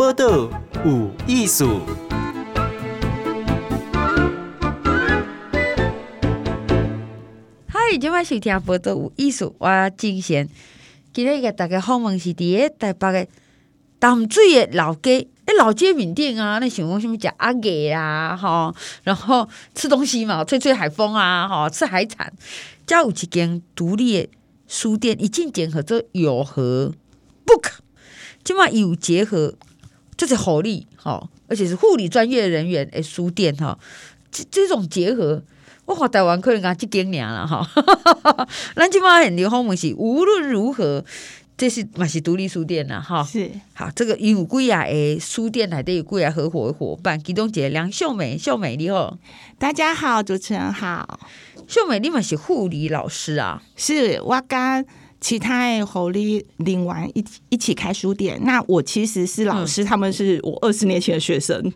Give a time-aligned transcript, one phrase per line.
[0.00, 0.48] 报道
[0.82, 1.82] 有艺术。
[7.68, 10.48] 嗨，今晚收听报道有艺术，我金贤。
[11.12, 13.28] 今日个大家访问是伫个台北个
[13.98, 22.32] 淡水的老街，诶，老街面顶啊，那想讲什么食阿给啊，吼，然后吃东西嘛，吹吹海风啊，吼，吃海产。
[22.86, 24.30] 加有一间独立的
[24.66, 26.94] 书店，已经结合做有和
[27.44, 27.72] book，
[28.42, 29.56] 今晚有结合，
[30.20, 33.78] 这是护理，吼，而且是护理专业人员诶书店，哈，
[34.30, 35.42] 这这种结合。
[35.86, 37.66] 我发台湾可能讲这几年了哈，
[38.76, 41.02] 咱今嘛很流行问是无论如何，
[41.56, 43.24] 这是嘛是独立书店呐哈。
[43.24, 49.16] 是好，这个有贵啊诶，书店内底有贵啊合伙的伙伴，其中一个梁秀美，秀美你好，
[49.58, 51.18] 大家好，主持人好，
[51.66, 53.62] 秀美你嘛是护理老师啊？
[53.74, 54.84] 是我刚。
[55.20, 61.72] 其他的护理领完一一起开书店，那我其实是老师，嗯、他们是我二十年前的学生，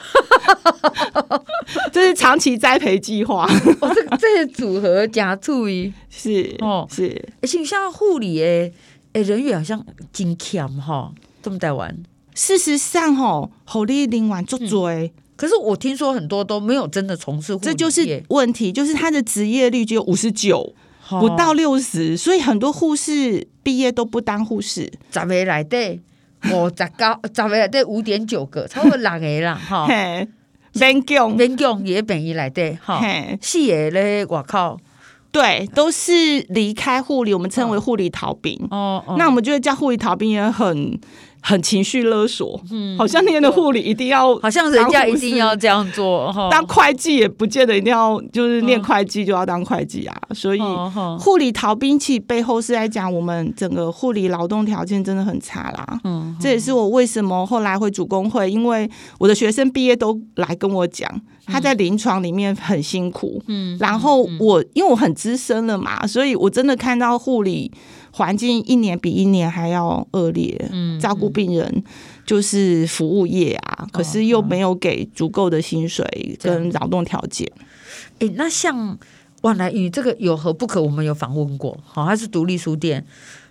[1.90, 3.46] 这是长期栽培计划。
[3.80, 6.86] 哦，这个这些组合加注意是哦。
[6.90, 8.72] 是，而且像护理诶
[9.14, 9.82] 诶人员好像
[10.12, 11.10] 真强哈，
[11.42, 11.96] 这么在玩。
[12.34, 14.90] 事实上吼，侯丽领完足多，
[15.34, 20.74] 可是我听说很多都没有真的从事护理，这就是问题，就是他的职业率只有五十九。
[21.08, 24.90] 不到六十，所以很多护士毕业都不当护士。
[25.12, 26.00] 十个内底，
[26.52, 29.88] 五十九， 十个内底五点九个，超过六个啦，哈。
[30.74, 33.02] 勉强勉强也便宜来的哈。
[33.40, 34.78] 四个咧，我靠，
[35.32, 36.12] 对，都是
[36.50, 38.56] 离开护理，我们称为护理逃兵。
[38.70, 41.00] 哦，那我们觉得叫护理逃兵也很。
[41.40, 46.32] 很情绪勒索，嗯，好像那边的护理一定要，好像人家一定要这样做。
[46.50, 50.16] 当会计也不见得一定要，就是念会计就要当会计啊。
[50.34, 50.60] 所以
[51.18, 56.00] 护理逃兵器背后是在讲我们整个护理劳动条件真的很差啦。
[56.04, 61.08] 嗯，这也是我为什么后来会主工会，因为我的学生毕业都来跟我讲，
[61.46, 63.42] 他在临床里面很辛苦。
[63.46, 67.72] 嗯，然后我因为我很资深了嘛，所以我真的看到护理。
[68.10, 71.84] 环境一年比一年还要恶劣，嗯，照顾病人
[72.26, 77.50] 就是服务业啊，嗯、可是又没有给足够的薪水跟劳动条件。
[78.18, 78.98] 哎、欸，那像
[79.42, 80.82] 万来与这个有何不可？
[80.82, 83.04] 我们有访问过，好，它是独立书店。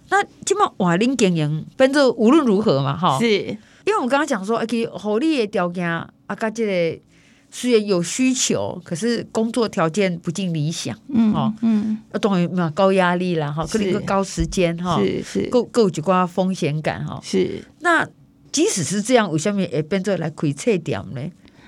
[0.10, 3.58] 那基本上瓦林经营，反正无论如何嘛，哈，是因
[3.88, 7.02] 为我们刚刚讲说，哎，合理的条件啊，个这个。
[7.50, 17.64] 虽然有需求，可是工作条件不尽理想，嗯，哦，嗯，等于嘛高压力啦，哈，可能个高时间，哈，是是，够够几挂风险感，哈，是。
[17.80, 18.08] 那
[18.52, 21.22] 即使是这样，为什么也变做来开册店呢？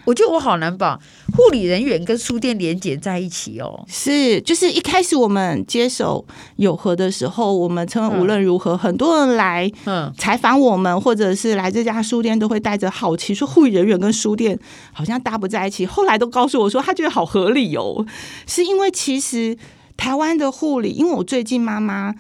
[0.10, 1.00] 我觉得我好难把
[1.38, 3.86] 护理人员跟书店连接在一起哦。
[3.88, 6.26] 是，就是一开始我们接手
[6.56, 9.72] 友和的时候，我们称为无论如何，嗯、很多人来
[10.18, 14.58] 采访我们，或者是来这家书店，都会带着好奇说护理人员跟书店
[14.92, 15.86] 好像搭不在一起。
[15.86, 18.04] 后来都告诉我说，他觉得好合理哦，
[18.48, 19.56] 是因为其实
[19.96, 22.16] 台湾的护理，因为我最近妈妈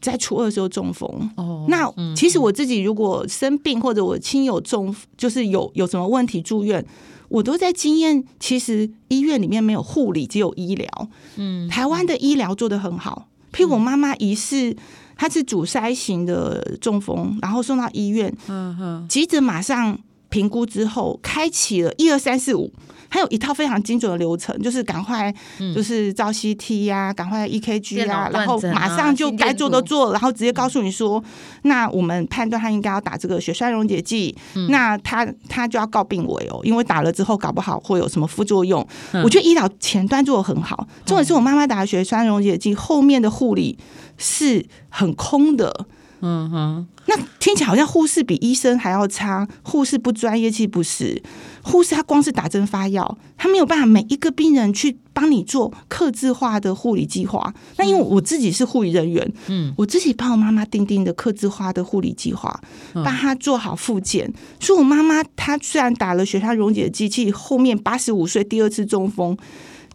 [0.00, 6.84] 在初二的时候中风哦，那其实我自己如果生病或者我亲友中，就是有有什么问题住院。
[7.32, 11.08] 我都在经验，其实医院里面没有护理，只有医疗。
[11.36, 13.26] 嗯，台湾的医疗做得很好。
[13.52, 14.76] 譬如我妈妈疑似，
[15.16, 19.98] 她是阻塞型的中风，然后送到医院，嗯哼，急诊马上
[20.28, 22.70] 评估之后，开启了一二三四五。
[23.12, 25.30] 还有一套非常精准的流程，就是赶快
[25.74, 31.22] 就是照 CT 呀、啊，赶、嗯、快 EKG 啊，然后马上就该做的做，然后直接告诉你说，
[31.64, 38.86] 那我们判断他应该要打这个血栓溶解剂，嗯、那他他就要告病危哦，因为打了之后搞不好会有什么副作用。
[39.12, 43.76] 嗯、我觉得医疗前端做的很好，重点是我妈妈打的血栓溶解剂，后面的护理
[44.16, 45.86] 是很空的。
[46.24, 51.20] 嗯哼，那听起来好像护士比医生还要差，护士不专业，其实不是。
[51.62, 57.52] 护士他光是打针发药，他没有办法每一个病人去帮你做克制化的护理计划。
[57.76, 62.60] 那因为我自己是护理人员，嗯，我自己帮我妈妈定定的克制化的护理计划，
[62.92, 64.32] 帮她做好复健。
[64.60, 69.36] 所以我妈妈她虽然打了血栓溶解剂，其实后面八十五岁第二次中风，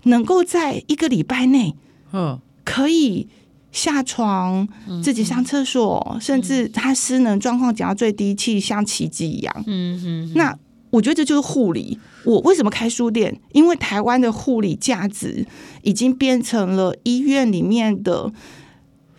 [0.03, 1.73] 能够在一个礼拜内，
[2.11, 3.29] 嗯，可以。
[3.77, 4.67] 下床，
[5.03, 9.63] 自己上厕所，嗯、甚至他失能状况降到最低，气像奇迹一样。
[9.67, 10.31] 嗯嗯。
[10.33, 10.57] 那
[10.89, 11.99] 我觉得这就是护理。
[12.25, 13.39] 我为什么开书店？
[13.53, 15.45] 因为台湾的护理价值
[15.83, 18.33] 已经变成了医院里面的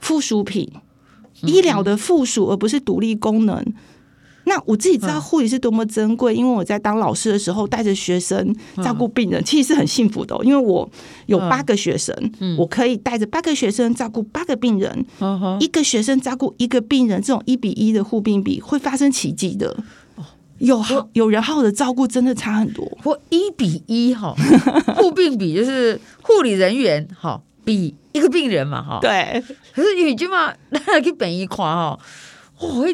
[0.00, 0.68] 附属品，
[1.42, 3.64] 医疗的附属，而不是独立功能。
[4.48, 10.40] 那我自己知道护理是多么珍贵，因为我在当老师的时候带着学生照顾病人，其实是很幸福的哦。
[10.42, 10.88] 因为我
[11.26, 12.14] 有八个学生，
[12.58, 15.06] 我可以带着八个学生照顾八个病人，
[15.60, 19.76] 一个学生照顾一个病人，这种一比一的护病比会发生奇迹的。
[20.58, 22.84] 有好有人好的照顾，真的差很多。
[23.04, 24.34] 或一比一哈，
[24.96, 28.98] 护病比就是护理人员哈比一个病人嘛哈。
[29.00, 29.40] 对，
[29.72, 31.98] 可是你今嘛那去本一夸哈，
[32.58, 32.84] 哦，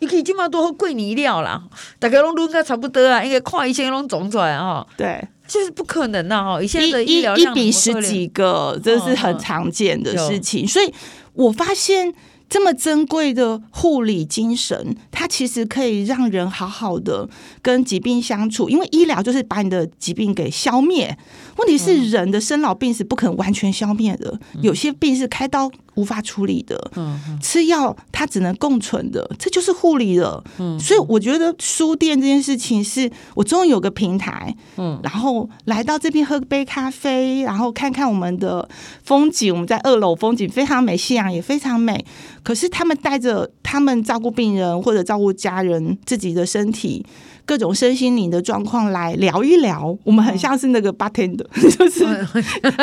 [0.00, 1.62] 你可以今嘛多贵你料啦，
[1.98, 4.86] 大概拢应该差不多啊，应该看医生拢总出来哈。
[4.96, 10.92] 对，就是不可能的哈，现在的医疗一比十几个，这是很常见的事情，所以
[11.34, 12.12] 我发现。
[12.52, 17.28] 这么珍贵的护理精神，它其实可以让人好好的
[17.62, 18.68] 跟疾病相处。
[18.68, 21.16] 因为医疗就是把你的疾病给消灭，
[21.58, 25.70] 问题是人的生老病死不可能完全消灭的，有些病是开刀
[26.00, 30.42] 无法处理的，嗯吃药它只能共存的，这就是护理了。
[30.58, 38.66] 嗯所以我觉得书店这件事情是我终于有个平台，嗯然后来到这边喝杯咖啡，然后看看我们的
[39.04, 39.52] 风景。
[39.52, 42.02] 我们在二楼，风景非常美，夕阳也非常美。
[42.42, 47.04] 可是他们带着他们照顾病人或者照顾家人自己的身体
[47.50, 51.44] 各种身心灵的状况来聊一聊，我们很像是那个 bartender，
[51.76, 52.04] 就是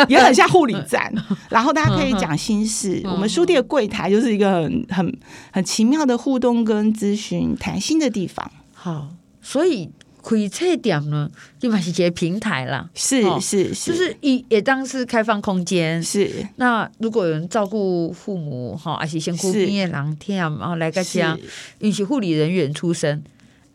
[0.09, 1.09] 也很像护理站，
[1.49, 2.99] 然后大家可以讲心事。
[3.05, 5.17] 我们书店的柜台就是一个很很
[5.51, 8.51] 很奇妙的互动跟咨询谈心的地方。
[8.73, 9.07] 好，
[9.41, 9.89] 所以。
[10.29, 16.03] 开册店呢，基本上是一个平台啦，是是是，就是也也当是开放空间。
[16.03, 21.37] 是那如果有人照顾父母哈，还是辛苦毕业狼天，然后来个家，
[21.79, 23.23] 允许护理人员出身，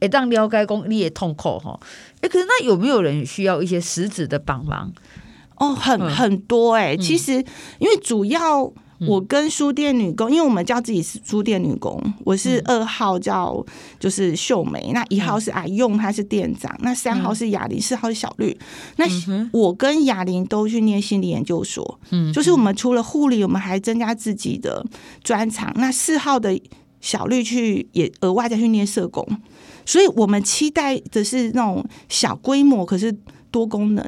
[0.03, 1.81] 也当了解工你也痛苦哈。
[2.21, 4.93] 哎，可是那有没有人需要一些实质的帮忙？
[5.57, 7.33] 哦，很很多哎、欸，其实
[7.79, 8.71] 因为主要。
[9.05, 13.61] 我跟书店女工，因为我们叫自己是书店女工，我是二号叫
[13.99, 18.57] 就是秀梅，那一号是阿用，她是店长，那三号是雅玲，四号是小绿。
[18.99, 19.05] 那
[19.51, 24.87] 我跟雅玲都去念心理研究所，嗯，就是我们除了护理，我们还增加自己的
[25.25, 25.73] 专长。
[25.75, 26.57] 那四号的
[27.01, 29.27] 小绿去也额外再去念社工，
[29.85, 33.15] 所以我们期待的是那种小规模，可是
[33.51, 34.05] 多功能。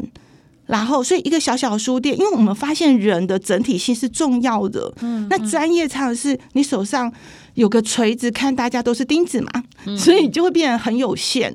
[0.66, 4.90] 然后，所以一个小小的书店，因为我们发现人的整体性是重要的。
[5.02, 7.12] 嗯，那专业唱的是你手上
[7.52, 9.62] 有个锤子，看大家都是钉子嘛，
[9.98, 11.54] 所以你就会变得很有限。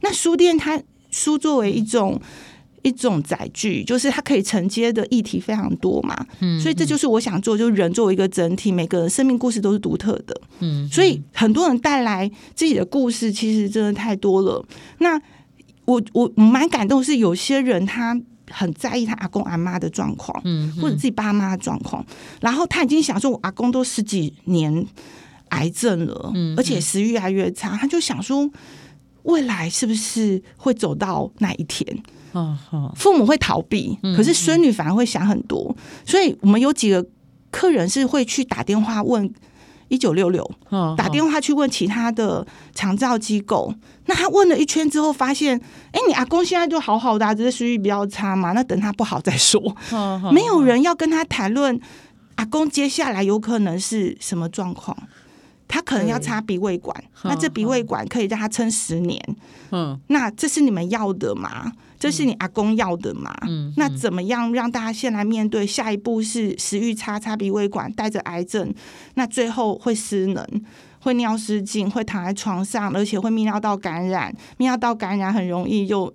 [0.00, 2.20] 那书店它书作为一种
[2.82, 6.26] 一种载具，就是它可以承接的议题非常多嘛。
[6.40, 10.40] 嗯，所以这就是我想做，就是人作为一个整体，每个人生命故事都是独特的。
[10.60, 14.64] 嗯，所以很多人带来自己的故事，其实真的太多了。
[14.98, 15.20] 那
[15.84, 18.20] 我我蛮感动，是有些人他。
[18.52, 22.04] 很在意他阿公阿妈的状况，嗯，或者自己爸妈的状况，
[22.40, 24.84] 然后他已经想说，我阿公都十几年
[25.50, 28.50] 癌症了，嗯，而且食欲越来越差，他就想说，
[29.22, 32.02] 未来是不是会走到那一天？
[32.32, 32.56] 哦，
[32.96, 37.04] 父母会逃避，可是孙女反而会想很多，所以我们有几个
[37.50, 39.32] 客人是会去打电话问。
[39.88, 40.48] 一九六六，
[40.96, 43.74] 打电话去问其他的长照机构，
[44.06, 45.58] 那他问了一圈之后，发现，
[45.90, 49.60] 哎、欸，你阿公现在就好好的、啊，只是食欲比较差嘛，那等他不好再说。
[50.32, 51.76] 没有人要跟他谈论
[52.36, 54.96] 阿公接下来有可能是什么状况，
[55.70, 59.22] 他可能要插鼻胃管，那这鼻胃管可以让他撑十年。
[59.70, 61.72] 嗯，那这是你们要的吗？
[61.96, 63.32] 这是你阿公要的吗？
[63.46, 65.64] 嗯，那怎么样让大家先来面对？
[65.66, 68.74] 下一步是食欲差，插鼻胃管，带着癌症，
[69.14, 70.44] 那最后会失能，
[71.00, 74.34] 会尿失禁，会躺在床上，而且会泌尿道感染。
[74.58, 76.12] 泌尿道感染很容易就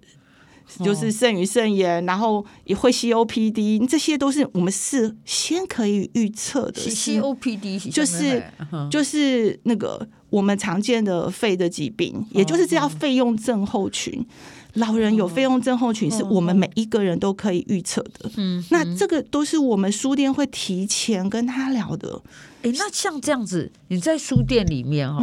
[0.84, 6.82] 就是肾盂肾炎，然后也会 COPD，这些都是我们事先可以预测的。
[6.82, 8.44] COPD 就是
[8.90, 14.26] 就是那个我们常见的肺的疾病，也就是这叫肺用症候群。
[14.76, 18.30] 老人有费用症候群，是我们每一个人都可以预测的。
[18.36, 22.22] 嗯，那这个都是我们书店会提前跟他聊的。
[22.62, 25.20] 哎、欸，那像这样子，你在书店里面哈，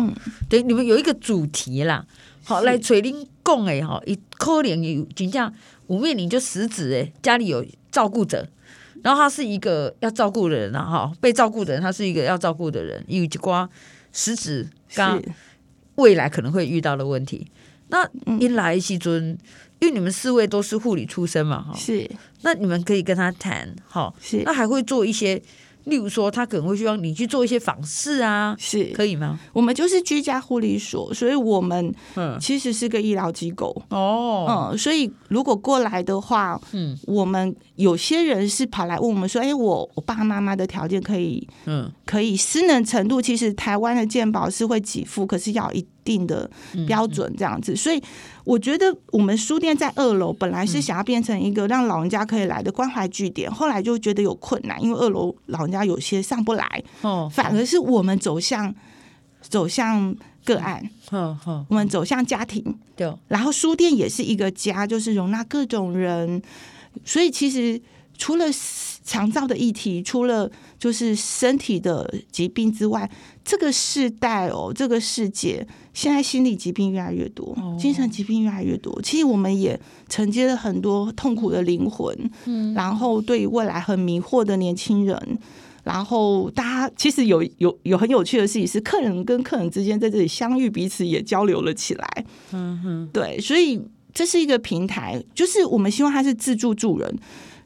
[0.49, 2.07] 等、嗯、你们有一个主题啦，
[2.45, 5.53] 好来垂林共哎哈，一可怜有就这样，
[5.87, 8.49] 我面临就实质哎，家里有照顾者，
[9.03, 13.69] 然后他是一个要照顾的人啊哈，被照顾的人他是一个要照顾的人，有一瓜
[14.13, 15.23] 实指刚
[15.97, 17.47] 未来可能会遇到的问题。
[17.89, 18.09] 那
[18.39, 19.37] 一来西尊，
[19.79, 22.11] 因为你们四位都是护理出身嘛，哈，是。
[22.41, 24.43] 那你们可以跟他谈，哈，是。
[24.45, 25.41] 那还会做一些，
[25.85, 29.39] 例如说，他可能会希望你去做一些访视啊，是，可以吗？
[29.53, 33.75] 我们就是居家护理所，所以我们嗯，其实是个医疗机构。
[33.91, 45.87] 哦，嗯，所以如果过来的话，嗯，我们有些人是跑来问我们说，哎、欸，我我爸爸妈妈的条件可以，嗯，可以失能程度，其实台湾的健保是会给付，可是要一。
[46.05, 46.51] 定的
[46.87, 47.75] 标准这样子。
[47.75, 48.03] 所以
[48.45, 58.75] 我觉得我们书店在二楼本来是想要变成一个让老人家可以来的关怀据点，后来就觉得有困难，因为二楼老人家有些上不来，哦，反而是我们走向
[59.41, 60.89] 走向个案，
[61.69, 62.63] 我们走向家庭，
[62.97, 66.43] 对，然后书店也是一个家，就是容纳各种人，
[67.05, 67.81] 所以其实
[68.17, 68.47] 除了。
[69.05, 73.11] 长照的议题，除了就是身体的疾病之外，
[73.45, 79.01] 这个世代哦，这个世界现在心理疾病越来越多，精神疾病越来越多。
[79.03, 85.39] 其实我们也承接了很多痛苦的灵魂，嗯，然后对于未来很迷惑的年轻人，
[85.85, 93.81] 然后大家其实有有有很有趣的事情是，客人跟客人之间在这里相遇，彼此也交流了起来，嗯哼，对，所以
[94.15, 97.19] 这是一个平台，就是我们希望它是自助助人。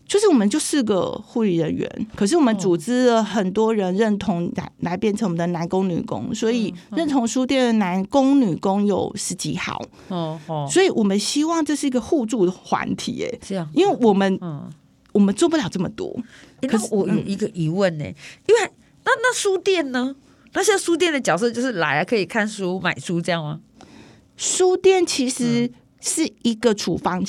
[0.07, 9.83] 就是我们就四个护理人员，可是我们组织了很多人认同来来变成我们的男工女工，所以认同书店的男工女工有十几号。
[10.09, 14.39] 哦哦，所以我们希望这是一个互助的团体，哎，这样，因为我们
[15.13, 16.17] 我们做不了这么多。
[16.63, 18.71] 可是我有一个疑问呢，因为
[19.05, 20.15] 那那书店呢？
[20.53, 23.61] 那现在书店的角色就是来可以看书、买书这样吗？
[24.37, 25.71] 书店其实
[26.01, 27.25] 是一个处方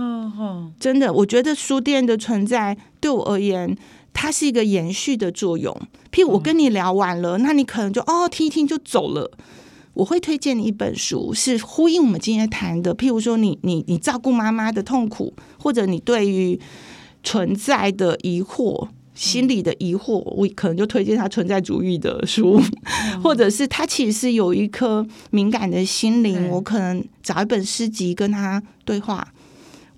[0.00, 0.72] 箋。
[0.78, 3.76] 真的，我觉得书店的存在对我而言，
[4.12, 5.74] 它是一个延续的作用。
[6.10, 9.30] 譬如我跟你聊完了，那你可能就哦听一听就走了。
[9.94, 12.94] 我会推荐你一本书，是呼应我们今天谈的。
[12.94, 16.58] 譬如说你，你你你照顾妈妈的痛苦，或者你对于
[17.24, 22.62] 存在的疑惑、心理的疑惑，我可能就推荐他存在主义的书，
[23.22, 29.26] 或者是他其实是有一颗敏感的心灵，我可能找一本诗集跟他对话。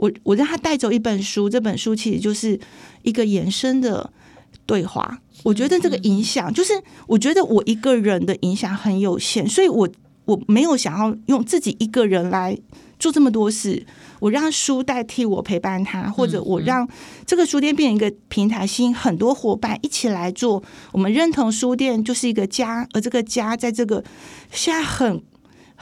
[0.02, 2.59] 我我让他带走一本书，这本书其实就是
[3.02, 4.12] 一个延伸的
[4.66, 5.21] 对话。
[5.44, 6.73] 我觉得这个影响，就是
[7.06, 9.88] 我觉得我一个人的影响很有限，所以我
[10.25, 12.59] 我没有想要用自己一个人来
[12.99, 13.87] 做这么多事。
[14.18, 16.88] 我让书代替我陪伴他，或者我让
[17.25, 20.61] 这个书店变成一个平台，吸引很多伙伴一起来做。
[20.90, 24.02] 我们认同书店就是一个家，而这个家在这个
[24.50, 25.23] 现在很。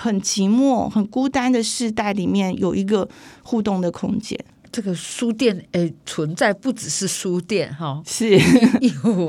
[0.00, 3.07] 很寂寞、很孤单的世代里面，有一个
[3.42, 4.38] 互动的空间。
[4.73, 9.28] 这个书店诶、欸，存在不只是书店哈，是有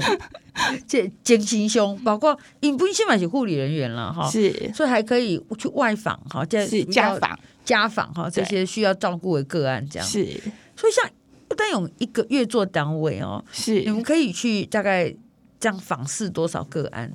[0.88, 10.24] 这兼心兄，包括因不先买起护理人员了哈，是，所以还可以去外访哈，是家访家访哈，这些需要照顾的个案这样是。
[10.76, 11.10] 所以像
[11.48, 15.12] 不但有一个月做单位哦，是，你们可以去大概
[15.60, 17.12] 这样访视多少个案？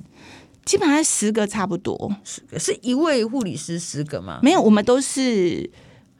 [0.67, 4.39] 基本上十个差不多，十个是一位护理师十个吗？
[4.43, 5.67] 没有，我们都是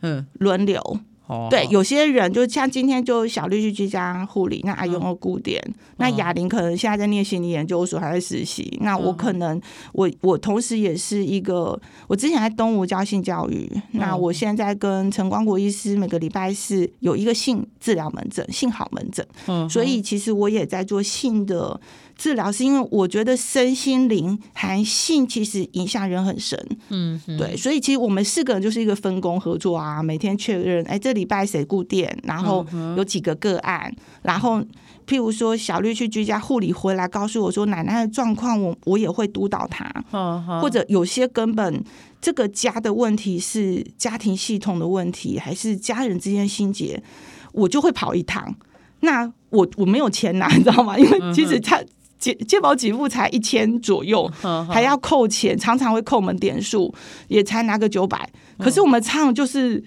[0.01, 0.81] 嗯轮流。
[1.27, 21.77] 哦、对，有些人就像今天就小绿去居家护理，那阿勇要顾点，哦、那雅玲可能现在在念心理研究所还在实习，哦、那我可能我我同时也是一个，我之前在东吴教性教育，哦、那我现在跟陈光国医师每个礼拜四有一个性治疗门诊，性好门诊，嗯、所以其实我也在做性的
[22.15, 26.57] 治疗，是因为我觉得身心灵含性其实影响人很深，
[26.87, 31.16] 嗯，嗯对，所以其实我们四个人就是一个分工合作啊，每天确认，哎这。
[31.17, 34.61] 礼拜谁顾店，然后有几个个案，然后
[35.05, 39.89] 譬如说小绿去居家护理回来，告诉我说奶奶的状况，我我也会督导他，
[40.61, 41.83] 或者有些根本
[42.21, 47.01] 这个家的问题是家庭系统的问题，还是家人之间心结，
[47.51, 48.55] 我就会跑一趟。
[48.99, 50.97] 那我我没有钱拿，你知道吗？
[50.97, 51.81] 因为其实他
[52.19, 54.29] 健健保给付才一千左右，
[54.69, 56.93] 还要扣钱，常常会扣我们点数，
[57.27, 58.29] 也才拿个九百。
[58.57, 59.83] 可是我们唱就是。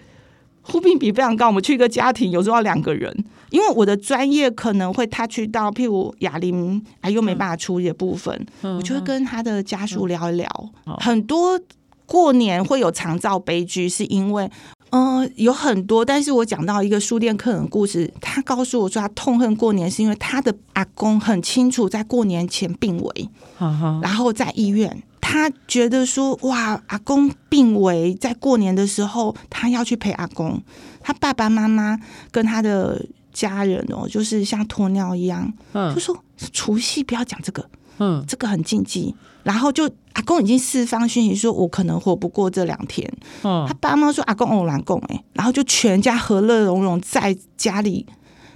[0.71, 3.13] 护病比非常高，我们去一个家庭，有时候要两个人，
[3.51, 10.49] 因为我的专业可能会 touch 到，譬如哑铃，哎，又没办法处理的部分，嗯、我就会跟他的家属聊一聊。
[10.87, 11.61] 嗯、很多
[12.07, 14.49] 过年会有长照悲剧，是因为，
[14.91, 23.29] 嗯、呃，有很多，但是我讲到一个书店客人故事，他告诉我说，他痛恨过年，是因为他的阿公很清楚在过年前病危，
[23.61, 25.03] 嗯、然后在医院。
[25.31, 30.61] 他觉得说哇，阿公病危，在过年的时候，他要去陪阿公。
[31.01, 31.97] 他爸爸妈妈
[32.33, 37.65] 跟他的家人哦，就是像鸵鸟一样，嗯，就说除夕不要讲这个，
[37.99, 39.15] 嗯，这个很禁忌。
[39.45, 43.09] 然后就阿公已经四方讯息说，我可能活不过这两天。
[43.45, 48.05] 嗯，他爸妈说阿公偶然供哎，然后就全家和乐融融在家里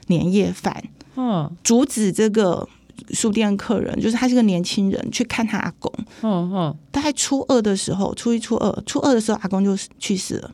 [0.09, 0.83] 年夜饭，
[1.14, 2.69] 嗯，阻止这个。
[3.11, 5.93] 书店客人就是他是个年轻人，去看他阿公。
[6.23, 10.51] 嗯嗯，大概初二的时候，初一、初二，初二的时候，阿公就去世了，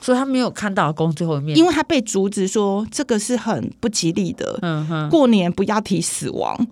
[0.00, 4.58] 所以他没有看到阿公最后一面，因为他被阻止说这个是很不吉利的。
[4.62, 6.66] 嗯哼，过年不要提死亡。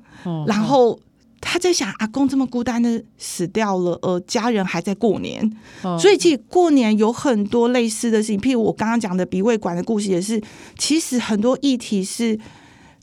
[0.46, 0.98] 然后
[1.40, 5.44] 他在想，阿公这么孤单的死掉了，呃，家人还在过年，
[5.82, 10.40] 哦、所以其实过年有很多类似的事情，譬如我刚刚讲的鼻胃管的故事，也是，
[10.78, 12.38] 其实很多议题是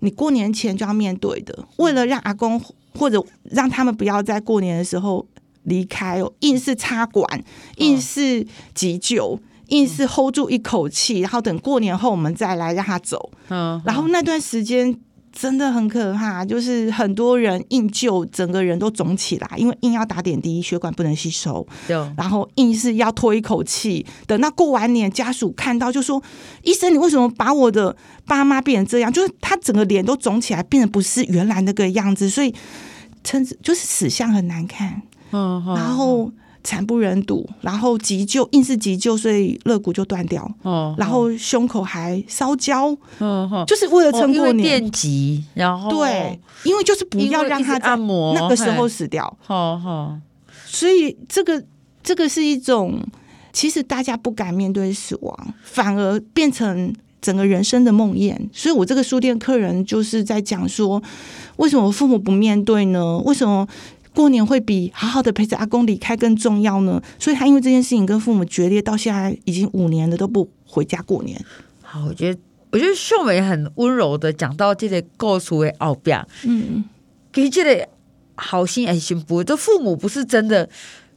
[0.01, 2.62] 你过年前就要面对的，为了让阿公
[2.98, 5.25] 或者让他们不要在过年的时候
[5.63, 7.44] 离开哦，硬是插管，
[7.77, 15.00] 硬是急救，哦、硬是 hold 住一口气，然后等过年后我们再来让他走，嗯，然后那段时间。
[15.31, 21.65] 真的很可怕，就是很多人硬救，整个人都肿起来，因为硬要打点滴，血管不能吸收，
[22.17, 24.05] 然后硬是要拖一口气。
[24.27, 26.21] 等到过完年，家属看到就说
[26.63, 27.95] ：“医生，你为什么把我的
[28.25, 29.12] 爸妈变成这样？
[29.12, 32.53] 就是他整个脸都肿起来，变得不是原来那个样子，所以
[33.24, 36.31] 称之就是死相很难看。”嗯，然后。
[36.63, 40.50] 惨不忍睹，然后急救硬是急救，所以肋骨就断掉。
[40.62, 42.96] 哦，然后胸口还烧焦。
[43.20, 44.70] 哦，就是为了撑过年。
[44.70, 49.38] 电击，然后对，因为就是不要让他按摩那个时候死掉。
[49.39, 50.16] 好好，
[50.66, 51.63] 所以这个
[52.04, 53.01] 这个是一种，
[53.54, 58.38] 其实大家不敢面对死亡，反而变成整个人生的梦魇。
[58.51, 61.01] 所以我这个书店客人就是在讲说，
[61.56, 63.18] 为什么父母不面对呢？
[63.20, 63.68] 为什么？
[64.19, 71.41] 过年会比好好的陪着阿公离开更重要呢，所以他因为这件事情跟父母决裂，到现在已经五年了都不回家过年。
[71.81, 72.38] 好，我觉得
[72.69, 76.11] 我觉得秀美很温柔的讲到这个故事的奥秘，
[76.43, 76.83] 嗯，
[77.31, 77.88] 其实这个
[78.35, 80.69] 好心还是心不，这父母不是真的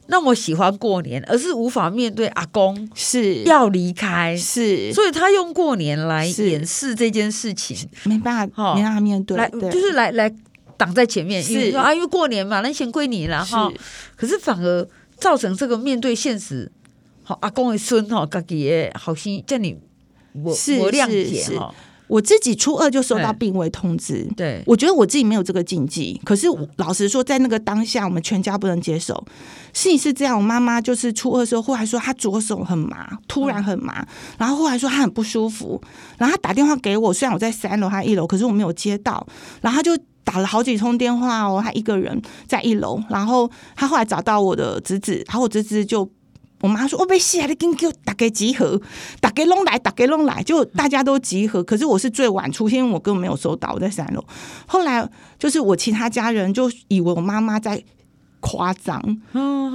[0.07, 3.43] 那么喜欢过年，而是无法面对阿公是。
[3.43, 9.69] 要离开，是，所以他用过年来掩饰这件事情，没办法，没办法面对，来对。
[9.69, 10.33] 就是来来。
[10.77, 13.71] 挡在前面，是因为说啊，因为过年嘛，那钱归你了哈。
[14.15, 14.87] 可是反而
[15.17, 16.71] 造成这个面对现实，
[17.23, 19.77] 好阿公的孙哈，自己也好心叫你
[20.33, 21.73] 我是我谅解哈。
[22.07, 26.19] 我自己初二就收到病危通知，对，我觉得我自己没有这个禁忌。
[26.23, 29.15] 可是老实说，在那个当下，我们全家不能接受。
[29.71, 34.05] 事情是这样，我妈妈就是初二的时候，后来说她左手很麻，突然很麻，
[34.37, 35.81] 然后后来说她很不舒服，
[36.17, 39.25] 然后她打电话给我，虽然我在三楼，她一楼，可是我没有接到，
[39.61, 39.97] 然后她就。
[40.23, 46.09] 打了好几通电话哦，他一个人在一楼，然后他后来找到我的侄子，然后我侄子就
[46.61, 48.79] 我妈说：“我被吓的，给我大家集合，
[49.19, 51.63] 大家弄来，大家弄来，就大家都集合。
[51.63, 54.23] 可是我是最晚出现，因为我根本没有收到，我在三楼。
[54.65, 55.07] 后来
[55.37, 57.83] 就是我其他家人就以为我妈妈在。”
[58.43, 59.01] 夸张，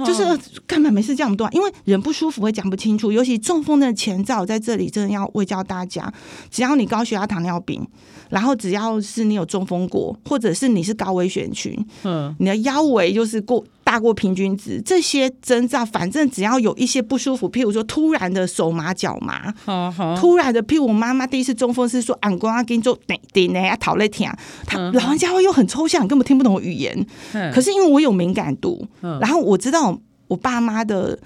[0.05, 0.23] 就是
[0.67, 6.13] 根本没事这样多，因为人不舒服会讲不清楚，尤其中风的前兆，在这里真的要为教大家，
[6.51, 7.83] 只要你高血压、糖尿病，
[8.29, 13.65] 然后只要是你有中风过，或者是你是高危险群，嗯，你的腰围就是过。
[13.89, 24.29] 大过平均值，这些征兆，反正只要有一些不舒服，譬如说突然的手麻脚麻，好好突然的，譬如我妈妈第一次中风是说“俺公阿给你做顶顶呢，啊讨累听”，
[24.67, 27.03] 他老人家会又很抽象，根本听不懂语言。
[27.33, 31.17] 嗯、可是因为我有敏感度，嗯、然后我知道我爸妈的。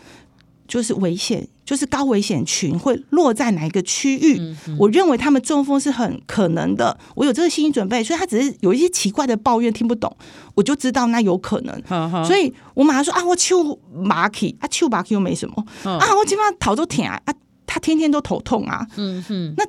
[0.74, 4.42] 就是危险，就是高危险群会落在哪一个区域？
[4.80, 10.18] 我认为他们中风是很可能的，我有这个心理准备，所以他只是有一些奇怪的抱怨听不懂，
[10.56, 11.80] 我就知道那有可能。
[11.88, 17.22] 呵呵所以我马上说啊，我手麻起啊，丘马克又没什么呵啊，我基本上头都疼啊，
[17.68, 18.88] 他天天都头痛啊。
[18.96, 19.64] 嗯哼，那。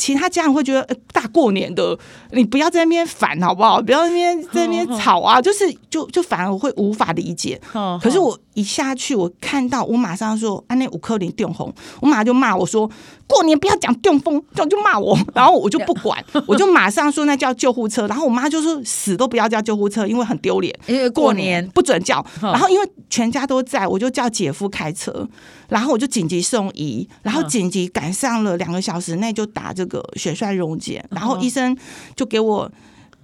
[0.00, 1.96] 其他家人会觉得，大过年的，
[2.32, 3.82] 你不要在那边烦好不好？
[3.82, 5.42] 不要在那边在那边吵啊！
[5.42, 7.60] 就是就就反而我会无法理解。
[8.02, 12.90] 可是我一下去，我看到我马上说，啊，那五颗零电红，我马上就骂我说，
[13.26, 15.18] 过年不要讲电风，就就骂我。
[15.34, 18.06] 然后我就不管， 我就马上说那叫救护车。
[18.06, 22.24] 然后我妈就说死都不要叫救护车，因为很丢脸，因为过年不准叫。
[22.40, 25.28] 然后因为全家都在，我就叫姐夫开车。
[25.70, 31.76] 然后我就紧急送医，然后紧急赶上了两个小时内就打这个血栓溶解，然后医生
[32.16, 32.70] 就给我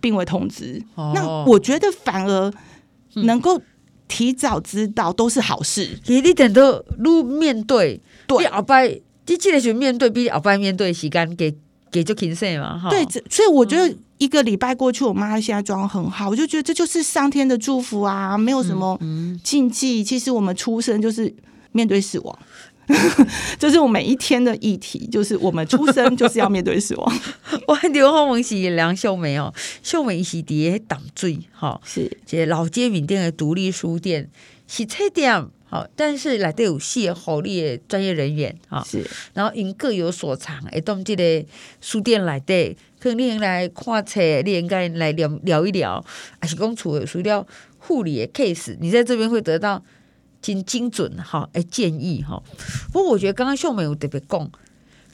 [0.01, 0.81] 病危通知。
[0.95, 2.53] 哦、那我觉得反而
[3.25, 3.61] 能够
[4.07, 5.99] 提早知道都是好事。
[6.05, 8.89] 其实你等到路面对，对，比后摆
[9.27, 11.53] 你记得去面对，比后摆面对时间给
[11.91, 12.89] 给就轻松嘛哈。
[12.89, 18.97] 对，所以我觉得一个礼拜过去，我妈现在状况很好，我就觉得这就是上天的祝福啊，没有什么
[19.43, 20.05] 禁忌。
[20.05, 21.35] 其实我们出生就是。
[21.77, 22.39] 面对死亡，
[23.61, 25.07] 这是我每一天的议题。
[25.07, 27.21] 就是我们出生就是要面对死亡。
[27.69, 34.31] 我刘浩文是梁秀梅哦，秀梅是底下挡罪哈，是这老街缅甸的独立书店
[34.67, 41.45] 是菜店好，但是来都有系好的专业人员啊，是，然后因各有所长，哎，到这个
[41.81, 46.03] 书店来的，可能来看册，你应该来聊聊一聊，
[46.41, 47.47] 还是讲除了除了
[47.79, 49.83] 护理的 case，你在这边会得到。
[50.47, 52.41] 精精准哈，哎，建议哈。
[52.93, 54.49] 不过我觉得刚刚秀美有特别讲，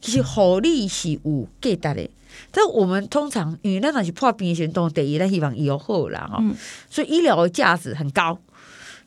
[0.03, 2.11] 其实护理是有价值的。
[2.51, 6.55] 但我们通常因为那那是破病的时候，第一咱希望医疗好啦哈，嗯、
[6.91, 8.39] 所以医疗的价值很高。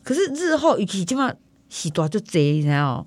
[0.03, 1.31] 可是日后尤其这么
[1.69, 3.05] 时大就济，你知道？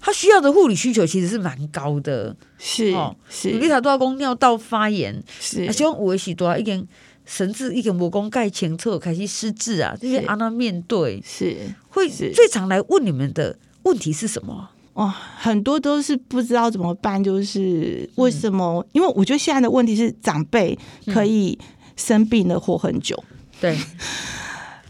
[0.00, 3.52] 他需要的护理需求其实是蛮高的，是哦，是。
[3.52, 5.72] 你他都要讲尿道发炎，是。
[5.72, 6.86] 希望有的时大已经
[7.24, 11.56] 神志已经无讲盖清楚，开始失智啊，这些安那面对是
[11.94, 14.68] 会最常来问你们的问题是什么？
[14.92, 18.80] 哦，很多都是不知道怎么办，就是为什么？
[18.80, 20.78] 嗯、因为我觉得现在的问题是长辈
[21.12, 21.58] 可以
[21.96, 23.78] 生病了活很久，嗯、对。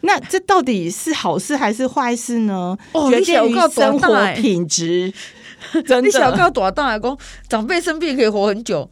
[0.03, 2.77] 那这到底是好事还是坏事呢？
[2.93, 5.11] 哦，决定于生活品质。
[6.05, 8.91] 你小告多大来讲，长辈生病可以活很久，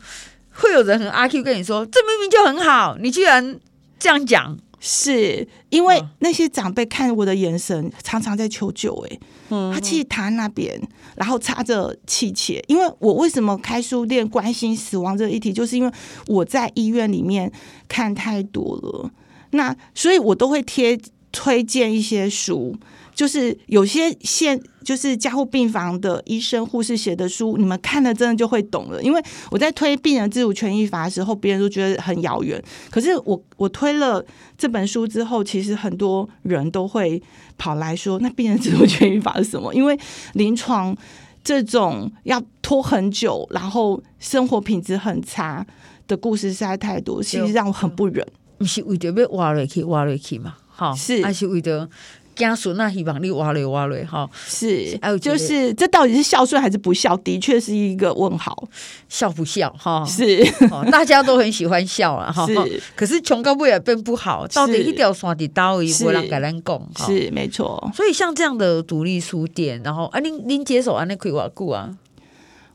[0.51, 3.61] 会有人很阿 Q 跟你说，这明明就很好，你居然
[3.99, 4.57] 这样讲。
[4.85, 9.19] 是因为那些长辈看我的眼神常常在求救，哎，
[9.51, 10.77] 嗯他其实躺在那边，
[11.15, 12.61] 然后插着气切。
[12.67, 15.93] 因为我为什么开书店关心死亡这个议题，就是因为
[16.27, 17.51] 我在医院里面
[17.87, 19.09] 看太多了，
[19.51, 20.99] 那所以我都会贴
[21.31, 22.77] 推荐一些书。
[23.15, 29.03] 就是有些现就是加护病房的医生护士写的书，你们看了真的就会懂了。
[29.03, 32.63] 因为我在推病人自主权益法的时候，别人都觉得很遥远。
[32.91, 34.25] 可是我我推了
[34.59, 37.23] 这本书之后，其实很多人都会
[37.57, 39.99] 跑来说：“那病人自主权益法是什么？”因为
[40.35, 40.97] 临床
[41.45, 45.67] 这种要拖很久，然后生活品质很差
[46.07, 48.27] 的故事实在太多，其实让我很不忍。
[48.59, 50.55] 不是为着要挖瑞去挖瑞去嘛？
[50.69, 51.89] 好，是还是为着。
[52.35, 57.17] 家属那希望你挖嘞挖嘞哈，是，就是这到底是孝顺还是不孝？
[57.19, 58.67] 的确是一个问号，
[59.09, 60.05] 孝不孝哈？
[60.07, 60.43] 是，
[60.91, 62.47] 大家都很喜欢笑啊哈。
[62.97, 67.91] 可是穷高不也并不好，到底一条线的刀一不让给人讲，是没错。
[67.95, 71.95] 所以像这样的独立书店，然后啊，您您接手啊，那可以瓦固啊，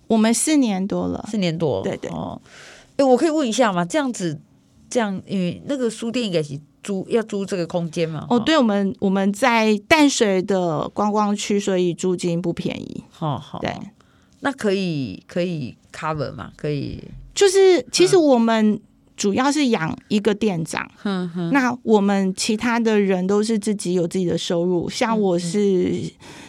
[0.06, 2.12] 我们四年多了，四年多，对对。
[2.12, 2.40] 哦，
[2.98, 3.84] 哎，我可以问一下吗？
[3.84, 4.40] 这样子，
[4.88, 6.60] 这样，因为那个书店应该是。
[6.88, 8.26] 租要租这个空间吗？
[8.30, 13.04] 哦，对，我们我们在淡水的观光区，所以租金不便宜。
[13.10, 13.76] 好好，对，
[14.40, 16.54] 那可以可以 cover 吗？
[16.56, 17.04] 可以，
[17.36, 18.80] 就是其实我们
[19.18, 20.90] 主要是养一个店长，
[21.52, 24.90] 那我们其他的人都是自己有自己的收入。
[24.90, 25.94] 像我是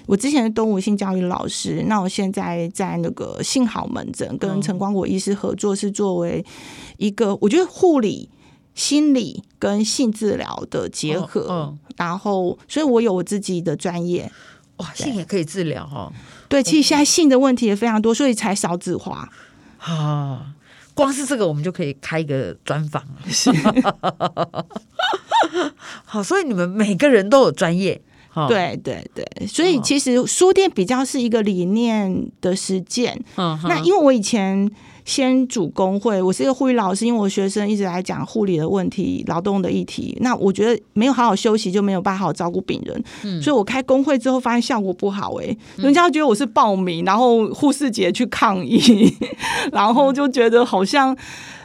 [0.07, 6.44] 我之前是东吴性教育老师，那我现在在那个幸好门诊跟陈光国医师合作，是作为
[6.96, 8.31] 一个我觉得护理。
[8.78, 14.30] 心理跟性治疗的结合，哦哦、然后，所以我有我自己的专业。
[14.76, 16.12] 哇，性也可以治疗哈？
[16.48, 19.28] 对，其实现在性的问题也非常多，所以才少子化。
[19.80, 20.54] 啊，
[20.94, 23.02] 光是这个，我们就可以开一个专访。
[23.26, 23.50] 是，
[26.06, 28.00] 好，所以你们每个人都有专业。
[28.46, 33.20] 对对对，所以其实书店比较是一个理念的实践。
[33.36, 34.70] 嗯，那因为我以前。
[35.09, 40.14] 先主工会，我是一个护理老师，因为我学生一直来讲护理的问题、劳动的议题。
[40.21, 43.03] 那我觉得没有好好休息，就没有办法好好照顾病人。
[43.25, 49.11] 嗯，所以我开工会之后发现效果不好，欸，哎，人家觉得我是报名，然后护士节去抗议，
[49.73, 51.16] 然后就觉得好像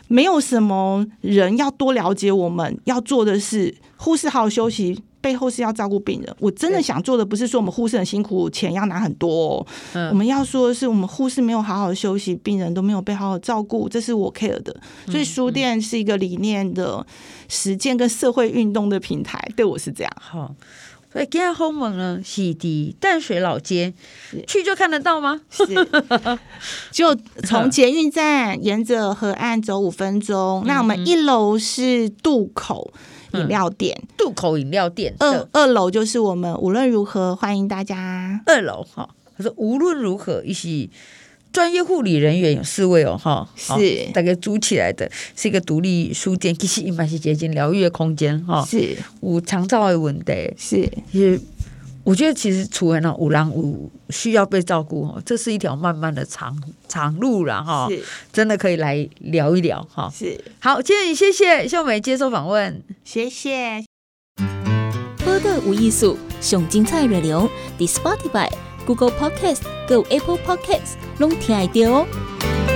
[0.07, 4.97] 没有什么人要多了解我们要做的事，护士好好休息。
[5.23, 9.67] 背后是要照顾病人，我真的想做的不是说我们护士很辛苦，钱要拿很多哦。
[9.93, 14.75] 嗯，我们要说的是我们护士没有好好休息，病人都没有被好好照顾，这是我 care 的。
[15.07, 17.05] 所以书店是一个理念的
[17.47, 20.11] 实践跟社会运动的平台，对我是这样。
[20.19, 20.53] 好，
[21.13, 23.93] 所以今天后门呢，洗涤淡水老街，
[24.47, 25.39] 去就看得到吗？
[25.49, 25.63] 是，
[26.91, 30.63] 就从捷运站沿着河岸走五分钟。
[30.65, 32.91] 那我们一楼是渡口。
[33.35, 38.39] 饮料店，渡口饮料店，二二楼就是我们无论如何欢迎大家。
[38.45, 40.91] 二楼哈，他说无论如何，一起
[41.53, 44.09] 专业护理人员有四位哦，哈，是。
[44.11, 48.97] 大概租起来的，是一个独立书店，其实也蛮是接近疗愈的空间哈，是。
[49.21, 50.91] 五长照的问题，是。
[51.11, 51.39] 是。
[52.03, 58.03] 我觉得其实除了那五郎五需要被照顾哈，这是一条漫漫的长长路了哈，是。
[58.33, 60.11] 真的可以来聊一聊哈。
[60.13, 60.43] 是。
[60.59, 63.85] 好，今天谢谢秀美接受访问，谢谢。
[65.23, 68.49] 播个无艺术，上精彩内容，The Spotify、
[68.85, 72.72] Google Podcast、Go Apple Podcasts，拢听会到哦。